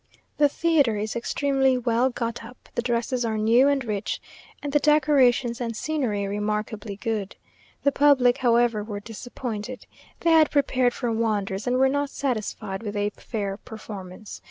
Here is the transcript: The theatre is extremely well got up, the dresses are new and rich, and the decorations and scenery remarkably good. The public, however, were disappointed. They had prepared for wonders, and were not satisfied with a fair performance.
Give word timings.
The 0.39 0.49
theatre 0.49 0.97
is 0.97 1.15
extremely 1.15 1.77
well 1.77 2.09
got 2.09 2.43
up, 2.43 2.69
the 2.73 2.81
dresses 2.81 3.23
are 3.23 3.37
new 3.37 3.67
and 3.67 3.85
rich, 3.85 4.19
and 4.63 4.73
the 4.73 4.79
decorations 4.79 5.61
and 5.61 5.77
scenery 5.77 6.27
remarkably 6.27 6.95
good. 6.95 7.35
The 7.83 7.91
public, 7.91 8.39
however, 8.39 8.83
were 8.83 8.99
disappointed. 8.99 9.85
They 10.21 10.31
had 10.31 10.49
prepared 10.49 10.95
for 10.95 11.11
wonders, 11.11 11.67
and 11.67 11.77
were 11.77 11.87
not 11.87 12.09
satisfied 12.09 12.81
with 12.81 12.95
a 12.95 13.11
fair 13.11 13.57
performance. 13.57 14.39